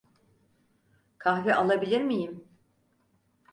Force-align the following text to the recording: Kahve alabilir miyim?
Kahve 1.17 1.55
alabilir 1.55 2.01
miyim? 2.01 2.47